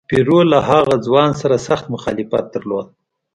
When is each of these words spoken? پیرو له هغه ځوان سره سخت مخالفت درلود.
پیرو 0.09 0.39
له 0.51 0.59
هغه 0.69 0.95
ځوان 1.05 1.29
سره 1.41 1.55
سخت 1.67 1.85
مخالفت 1.93 2.45
درلود. 2.53 2.87